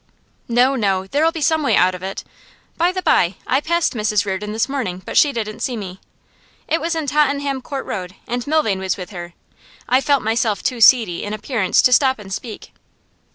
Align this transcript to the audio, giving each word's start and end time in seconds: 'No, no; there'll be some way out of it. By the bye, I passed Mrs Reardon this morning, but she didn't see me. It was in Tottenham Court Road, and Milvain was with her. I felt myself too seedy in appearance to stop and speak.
'No, 0.47 0.75
no; 0.75 1.05
there'll 1.05 1.31
be 1.31 1.41
some 1.43 1.61
way 1.61 1.75
out 1.75 1.93
of 1.93 2.01
it. 2.01 2.23
By 2.75 2.91
the 2.91 3.03
bye, 3.03 3.35
I 3.45 3.61
passed 3.61 3.93
Mrs 3.93 4.25
Reardon 4.25 4.51
this 4.51 4.67
morning, 4.67 5.03
but 5.05 5.15
she 5.15 5.31
didn't 5.31 5.59
see 5.59 5.77
me. 5.77 5.99
It 6.67 6.81
was 6.81 6.95
in 6.95 7.05
Tottenham 7.05 7.61
Court 7.61 7.85
Road, 7.85 8.15
and 8.25 8.47
Milvain 8.47 8.79
was 8.79 8.97
with 8.97 9.11
her. 9.11 9.33
I 9.87 10.01
felt 10.01 10.23
myself 10.23 10.63
too 10.63 10.81
seedy 10.81 11.21
in 11.23 11.33
appearance 11.33 11.83
to 11.83 11.93
stop 11.93 12.17
and 12.17 12.33
speak. 12.33 12.71